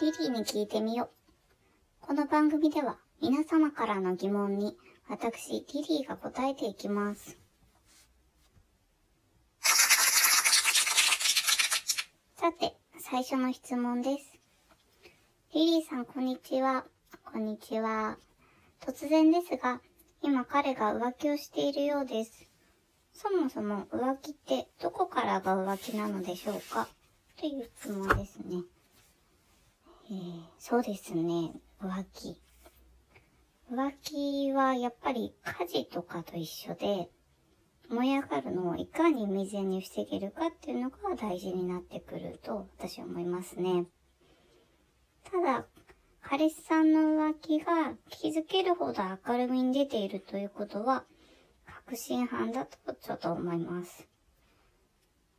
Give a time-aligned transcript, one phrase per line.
[0.00, 1.10] リリーに聞いてみよ
[2.02, 2.06] う。
[2.06, 4.76] この番組では皆様からの疑問に
[5.08, 7.36] 私、リリーが答えていきます。
[12.36, 14.38] さて、最初の質問です。
[15.52, 16.84] リリーさん、こんにちは。
[17.24, 18.18] こんにちは。
[18.86, 19.80] 突然ですが、
[20.22, 22.46] 今彼が浮気をしているようです。
[23.12, 26.86] そもそも浮気ってどこからが浮気なのでしょうか？
[27.36, 28.62] という質問ですね。
[30.10, 31.52] えー、そうですね。
[31.80, 32.40] 浮気。
[33.70, 37.10] 浮気はやっぱり火事とかと一緒で、
[37.90, 43.84] 燃え上がるのをいかに未然に防げるかっていうのが大事になってくると私は思いますね。
[45.24, 45.66] ただ、
[46.22, 51.04] 彼氏さんの浮気が気づけるほど明るみに出ているということは、
[51.66, 54.08] 確信犯だとちょっと思います。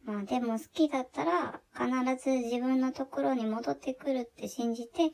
[0.10, 5.12] まあでも好きだったら必ず自分のところに戻ってくるって信じて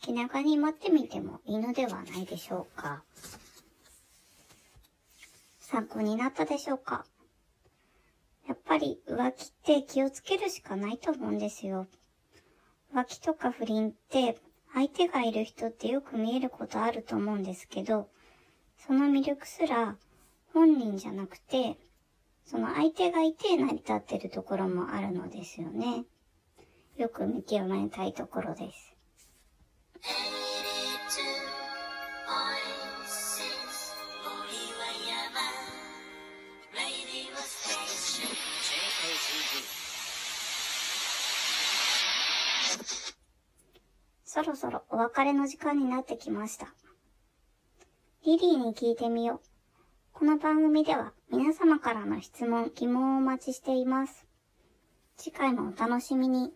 [0.00, 3.04] 気長に待ってみてもいいのではないでしょうか。
[5.60, 7.06] 参考になったでしょうか？
[8.48, 11.86] やっぱり浮気って気をつけるしかないと思うんですよ。
[12.92, 14.36] 浮気とか不倫って
[14.74, 18.08] 相手がいる人ってよく見えることあると思うんですけど、
[18.84, 19.94] その魅力すら
[20.52, 21.76] 本人じゃなくて、
[22.44, 26.04] その相手がいて成り立ってるところもあるのですよね。
[26.96, 28.96] よく見極めたいところです。
[44.24, 46.74] そろそろお別れの時間になってきました。
[48.24, 49.51] リリーに聞いてみよう。
[50.22, 54.24] この番組では皆様からの質問、疑問をお待ちしています。
[55.16, 56.52] 次回もお楽しみに。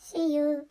[0.00, 0.66] See you!